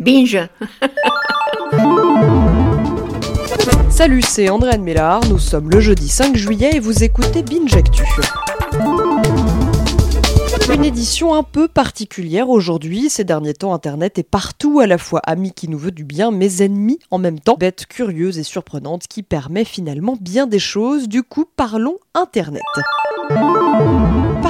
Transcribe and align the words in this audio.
Binge 0.00 0.38
Salut, 3.90 4.22
c'est 4.22 4.48
Andréane 4.48 4.82
Mélard, 4.82 5.20
nous 5.28 5.38
sommes 5.38 5.68
le 5.68 5.78
jeudi 5.80 6.08
5 6.08 6.34
juillet 6.36 6.70
et 6.76 6.80
vous 6.80 7.04
écoutez 7.04 7.42
Binge 7.42 7.76
Actu. 7.76 8.04
Une 10.72 10.86
édition 10.86 11.34
un 11.34 11.42
peu 11.42 11.68
particulière 11.68 12.48
aujourd'hui. 12.48 13.10
Ces 13.10 13.24
derniers 13.24 13.52
temps, 13.52 13.74
Internet 13.74 14.18
est 14.18 14.22
partout, 14.22 14.80
à 14.80 14.86
la 14.86 14.96
fois 14.96 15.20
ami 15.24 15.52
qui 15.52 15.68
nous 15.68 15.76
veut 15.76 15.90
du 15.90 16.04
bien, 16.04 16.30
mais 16.30 16.62
ennemi 16.62 16.98
en 17.10 17.18
même 17.18 17.38
temps. 17.38 17.56
Bête 17.58 17.84
curieuse 17.86 18.38
et 18.38 18.42
surprenante 18.42 19.06
qui 19.06 19.22
permet 19.22 19.66
finalement 19.66 20.16
bien 20.18 20.46
des 20.46 20.58
choses. 20.58 21.08
Du 21.08 21.22
coup, 21.22 21.44
parlons 21.56 21.98
Internet. 22.14 22.62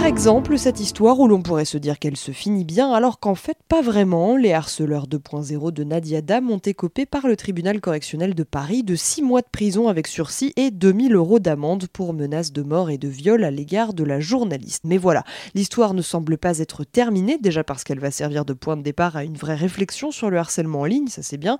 Par 0.00 0.08
exemple, 0.08 0.56
cette 0.56 0.80
histoire 0.80 1.20
où 1.20 1.28
l'on 1.28 1.42
pourrait 1.42 1.66
se 1.66 1.76
dire 1.76 1.98
qu'elle 1.98 2.16
se 2.16 2.32
finit 2.32 2.64
bien 2.64 2.90
alors 2.90 3.20
qu'en 3.20 3.34
fait 3.34 3.58
pas 3.68 3.82
vraiment. 3.82 4.34
Les 4.34 4.54
harceleurs 4.54 5.06
2.0 5.06 5.72
de 5.72 5.84
Nadia 5.84 6.22
Dam 6.22 6.50
ont 6.50 6.58
écopé 6.58 7.04
par 7.04 7.26
le 7.26 7.36
tribunal 7.36 7.82
correctionnel 7.82 8.34
de 8.34 8.42
Paris 8.42 8.82
de 8.82 8.96
6 8.96 9.20
mois 9.20 9.42
de 9.42 9.46
prison 9.52 9.88
avec 9.88 10.06
sursis 10.06 10.54
et 10.56 10.70
2000 10.70 11.14
euros 11.14 11.38
d'amende 11.38 11.86
pour 11.86 12.14
menaces 12.14 12.50
de 12.50 12.62
mort 12.62 12.88
et 12.88 12.96
de 12.96 13.08
viol 13.08 13.44
à 13.44 13.50
l'égard 13.50 13.92
de 13.92 14.02
la 14.02 14.20
journaliste. 14.20 14.84
Mais 14.84 14.96
voilà, 14.96 15.22
l'histoire 15.54 15.92
ne 15.92 16.00
semble 16.00 16.38
pas 16.38 16.58
être 16.60 16.82
terminée, 16.82 17.36
déjà 17.36 17.62
parce 17.62 17.84
qu'elle 17.84 18.00
va 18.00 18.10
servir 18.10 18.46
de 18.46 18.54
point 18.54 18.78
de 18.78 18.82
départ 18.82 19.16
à 19.16 19.24
une 19.24 19.36
vraie 19.36 19.54
réflexion 19.54 20.10
sur 20.10 20.30
le 20.30 20.38
harcèlement 20.38 20.80
en 20.80 20.86
ligne, 20.86 21.08
ça 21.08 21.22
c'est 21.22 21.36
bien. 21.36 21.58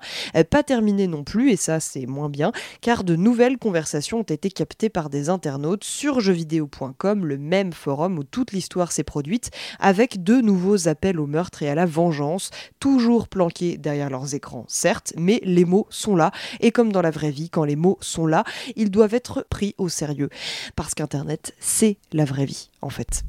Pas 0.49 0.63
terminée 0.63 1.07
non 1.07 1.23
plus, 1.23 1.51
et 1.51 1.57
ça 1.57 1.79
c'est 1.79 2.07
moins 2.07 2.29
bien, 2.29 2.51
car 2.81 3.03
de 3.03 3.15
nouvelles 3.15 3.59
conversations 3.59 4.21
ont 4.21 4.23
été 4.23 4.49
captées 4.49 4.89
par 4.89 5.11
des 5.11 5.29
internautes 5.29 5.83
sur 5.83 6.19
jeuxvideo.com, 6.19 7.23
le 7.23 7.37
même 7.37 7.71
forum 7.71 8.17
où 8.17 8.23
toute 8.31 8.51
l'histoire 8.51 8.91
s'est 8.91 9.03
produite, 9.03 9.51
avec 9.79 10.23
de 10.23 10.41
nouveaux 10.41 10.87
appels 10.87 11.19
au 11.19 11.27
meurtre 11.27 11.63
et 11.63 11.69
à 11.69 11.75
la 11.75 11.85
vengeance, 11.85 12.49
toujours 12.79 13.27
planqués 13.27 13.77
derrière 13.77 14.09
leurs 14.09 14.33
écrans, 14.33 14.65
certes, 14.67 15.13
mais 15.17 15.39
les 15.43 15.65
mots 15.65 15.87
sont 15.89 16.15
là, 16.15 16.31
et 16.59 16.71
comme 16.71 16.91
dans 16.91 17.01
la 17.01 17.11
vraie 17.11 17.31
vie, 17.31 17.49
quand 17.49 17.63
les 17.63 17.75
mots 17.75 17.97
sont 18.01 18.25
là, 18.25 18.43
ils 18.75 18.89
doivent 18.89 19.13
être 19.13 19.45
pris 19.49 19.75
au 19.77 19.89
sérieux, 19.89 20.29
parce 20.75 20.93
qu'Internet, 20.93 21.53
c'est 21.59 21.97
la 22.13 22.25
vraie 22.25 22.45
vie, 22.45 22.69
en 22.81 22.89
fait. 22.89 23.23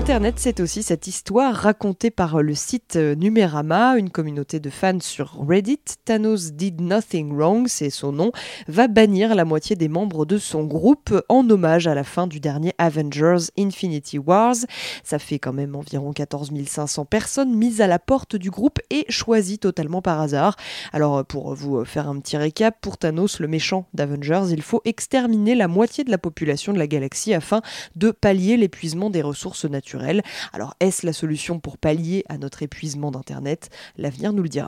Internet, 0.00 0.36
c'est 0.38 0.60
aussi 0.60 0.82
cette 0.82 1.06
histoire 1.08 1.54
racontée 1.54 2.10
par 2.10 2.40
le 2.40 2.54
site 2.54 2.96
Numérama, 2.96 3.98
une 3.98 4.08
communauté 4.08 4.58
de 4.58 4.70
fans 4.70 4.98
sur 4.98 5.36
Reddit. 5.46 5.78
Thanos 6.06 6.52
Did 6.52 6.80
Nothing 6.80 7.36
Wrong, 7.36 7.68
c'est 7.68 7.90
son 7.90 8.10
nom, 8.10 8.32
va 8.66 8.88
bannir 8.88 9.34
la 9.34 9.44
moitié 9.44 9.76
des 9.76 9.88
membres 9.88 10.24
de 10.24 10.38
son 10.38 10.64
groupe 10.64 11.14
en 11.28 11.48
hommage 11.50 11.86
à 11.86 11.94
la 11.94 12.02
fin 12.02 12.26
du 12.26 12.40
dernier 12.40 12.72
Avengers 12.78 13.50
Infinity 13.58 14.18
Wars. 14.18 14.54
Ça 15.04 15.18
fait 15.18 15.38
quand 15.38 15.52
même 15.52 15.76
environ 15.76 16.14
14 16.14 16.50
500 16.66 17.04
personnes 17.04 17.54
mises 17.54 17.82
à 17.82 17.86
la 17.86 17.98
porte 17.98 18.36
du 18.36 18.50
groupe 18.50 18.78
et 18.88 19.04
choisies 19.10 19.58
totalement 19.58 20.00
par 20.00 20.18
hasard. 20.18 20.56
Alors, 20.94 21.26
pour 21.26 21.54
vous 21.54 21.84
faire 21.84 22.08
un 22.08 22.18
petit 22.20 22.38
récap, 22.38 22.74
pour 22.80 22.96
Thanos, 22.96 23.38
le 23.38 23.48
méchant 23.48 23.86
d'Avengers, 23.92 24.44
il 24.50 24.62
faut 24.62 24.80
exterminer 24.86 25.54
la 25.54 25.68
moitié 25.68 26.04
de 26.04 26.10
la 26.10 26.16
population 26.16 26.72
de 26.72 26.78
la 26.78 26.86
galaxie 26.86 27.34
afin 27.34 27.60
de 27.96 28.10
pallier 28.10 28.56
l'épuisement 28.56 29.10
des 29.10 29.20
ressources 29.20 29.66
naturelles. 29.66 29.89
Alors 30.52 30.74
est-ce 30.80 31.06
la 31.06 31.12
solution 31.12 31.58
pour 31.58 31.78
pallier 31.78 32.24
à 32.28 32.38
notre 32.38 32.62
épuisement 32.62 33.10
d'Internet? 33.10 33.70
L'avenir 33.96 34.32
nous 34.32 34.42
le 34.42 34.48
dira. 34.48 34.66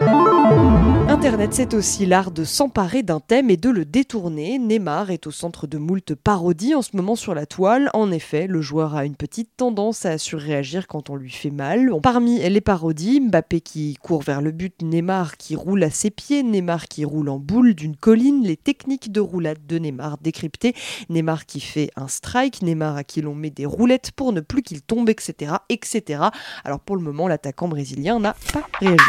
Internet, 0.00 1.52
c'est 1.52 1.74
aussi 1.74 2.06
l'art 2.06 2.30
de 2.30 2.44
s'emparer 2.44 3.02
d'un 3.02 3.18
thème 3.18 3.50
et 3.50 3.56
de 3.56 3.70
le 3.70 3.84
détourner. 3.84 4.58
Neymar 4.58 5.10
est 5.10 5.26
au 5.26 5.30
centre 5.30 5.66
de 5.66 5.76
moult 5.76 6.14
parodies 6.14 6.74
en 6.74 6.82
ce 6.82 6.96
moment 6.96 7.16
sur 7.16 7.34
la 7.34 7.46
toile. 7.46 7.90
En 7.94 8.12
effet, 8.12 8.46
le 8.46 8.60
joueur 8.60 8.94
a 8.94 9.04
une 9.04 9.16
petite 9.16 9.50
tendance 9.56 10.06
à 10.06 10.18
surréagir 10.18 10.86
quand 10.86 11.10
on 11.10 11.16
lui 11.16 11.30
fait 11.30 11.50
mal. 11.50 11.90
Parmi 12.02 12.38
les 12.38 12.60
parodies, 12.60 13.20
Mbappé 13.20 13.60
qui 13.60 13.96
court 14.00 14.22
vers 14.22 14.40
le 14.40 14.52
but, 14.52 14.80
Neymar 14.82 15.36
qui 15.36 15.56
roule 15.56 15.82
à 15.82 15.90
ses 15.90 16.10
pieds, 16.10 16.42
Neymar 16.42 16.86
qui 16.86 17.04
roule 17.04 17.28
en 17.30 17.38
boule 17.38 17.74
d'une 17.74 17.96
colline, 17.96 18.44
les 18.44 18.56
techniques 18.56 19.10
de 19.10 19.20
roulade 19.20 19.66
de 19.66 19.78
Neymar 19.78 20.18
décryptées, 20.18 20.74
Neymar 21.08 21.46
qui 21.46 21.60
fait 21.60 21.90
un 21.96 22.06
strike, 22.08 22.62
Neymar 22.62 22.96
à 22.96 23.04
qui 23.04 23.22
l'on 23.22 23.34
met 23.34 23.50
des 23.50 23.66
roulettes 23.66 24.12
pour 24.12 24.32
ne 24.32 24.40
plus 24.40 24.62
qu'il 24.62 24.82
tombe, 24.82 25.08
etc., 25.08 25.54
etc. 25.68 26.22
Alors 26.64 26.80
pour 26.80 26.96
le 26.96 27.02
moment, 27.02 27.26
l'attaquant 27.26 27.66
brésilien 27.66 28.20
n'a 28.20 28.36
pas 28.52 28.62
réagi. 28.80 29.04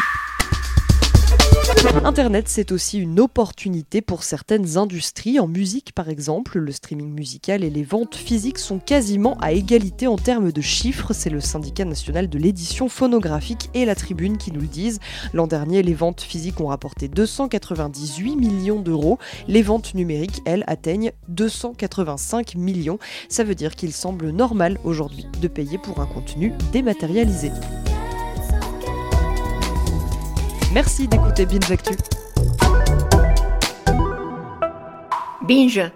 Internet, 2.03 2.47
c'est 2.47 2.71
aussi 2.71 2.99
une 2.99 3.19
opportunité 3.19 4.01
pour 4.01 4.23
certaines 4.23 4.77
industries. 4.77 5.39
En 5.39 5.47
musique, 5.47 5.93
par 5.93 6.09
exemple, 6.09 6.57
le 6.57 6.71
streaming 6.71 7.13
musical 7.13 7.63
et 7.63 7.69
les 7.69 7.83
ventes 7.83 8.15
physiques 8.15 8.57
sont 8.57 8.79
quasiment 8.79 9.37
à 9.39 9.51
égalité 9.51 10.07
en 10.07 10.15
termes 10.15 10.51
de 10.51 10.61
chiffres. 10.61 11.13
C'est 11.13 11.29
le 11.29 11.39
syndicat 11.39 11.85
national 11.85 12.29
de 12.29 12.39
l'édition 12.39 12.89
phonographique 12.89 13.69
et 13.73 13.85
la 13.85 13.95
tribune 13.95 14.37
qui 14.37 14.51
nous 14.51 14.61
le 14.61 14.67
disent. 14.67 14.99
L'an 15.33 15.47
dernier, 15.47 15.83
les 15.83 15.93
ventes 15.93 16.21
physiques 16.21 16.59
ont 16.59 16.67
rapporté 16.67 17.07
298 17.07 18.35
millions 18.35 18.81
d'euros. 18.81 19.19
Les 19.47 19.61
ventes 19.61 19.93
numériques, 19.93 20.41
elles, 20.45 20.63
atteignent 20.67 21.11
285 21.27 22.55
millions. 22.55 22.99
Ça 23.29 23.43
veut 23.43 23.55
dire 23.55 23.75
qu'il 23.75 23.93
semble 23.93 24.31
normal 24.31 24.79
aujourd'hui 24.83 25.27
de 25.41 25.47
payer 25.47 25.77
pour 25.77 25.99
un 26.01 26.07
contenu 26.07 26.53
dématérialisé. 26.71 27.51
Merci 30.71 31.07
d'écouter 31.07 31.47
Binge 31.47 31.71
Actu. 31.71 31.95
Binge 35.41 35.91